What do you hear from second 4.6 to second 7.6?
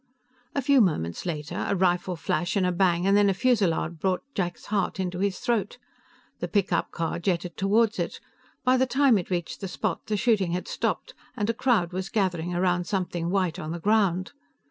heart into his throat. The pickup car jetted